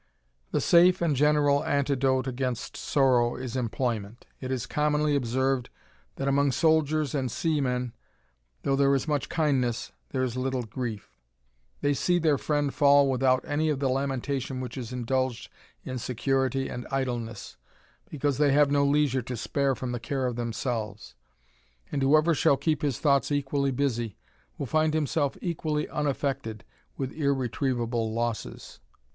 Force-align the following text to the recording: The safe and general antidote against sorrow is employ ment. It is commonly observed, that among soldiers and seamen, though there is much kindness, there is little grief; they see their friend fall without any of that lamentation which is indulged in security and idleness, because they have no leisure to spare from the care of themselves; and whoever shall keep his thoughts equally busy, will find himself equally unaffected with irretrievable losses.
The 0.49 0.61
safe 0.61 0.99
and 0.99 1.15
general 1.15 1.63
antidote 1.63 2.25
against 2.25 2.75
sorrow 2.75 3.35
is 3.35 3.55
employ 3.55 3.99
ment. 3.99 4.25
It 4.39 4.49
is 4.49 4.65
commonly 4.65 5.15
observed, 5.15 5.69
that 6.15 6.27
among 6.27 6.53
soldiers 6.53 7.13
and 7.13 7.31
seamen, 7.31 7.93
though 8.63 8.75
there 8.75 8.95
is 8.95 9.07
much 9.07 9.29
kindness, 9.29 9.91
there 10.09 10.23
is 10.23 10.35
little 10.35 10.63
grief; 10.63 11.13
they 11.81 11.93
see 11.93 12.17
their 12.17 12.39
friend 12.39 12.73
fall 12.73 13.11
without 13.11 13.45
any 13.45 13.69
of 13.69 13.77
that 13.79 13.89
lamentation 13.89 14.59
which 14.59 14.75
is 14.75 14.91
indulged 14.91 15.49
in 15.83 15.99
security 15.99 16.67
and 16.67 16.87
idleness, 16.89 17.57
because 18.09 18.39
they 18.39 18.51
have 18.51 18.71
no 18.71 18.83
leisure 18.83 19.21
to 19.21 19.37
spare 19.37 19.75
from 19.75 19.91
the 19.91 19.99
care 19.99 20.25
of 20.25 20.35
themselves; 20.35 21.13
and 21.91 22.01
whoever 22.01 22.33
shall 22.33 22.57
keep 22.57 22.81
his 22.81 22.97
thoughts 22.97 23.31
equally 23.31 23.69
busy, 23.69 24.17
will 24.57 24.65
find 24.65 24.95
himself 24.95 25.37
equally 25.43 25.87
unaffected 25.89 26.63
with 26.97 27.11
irretrievable 27.11 28.11
losses. 28.11 28.79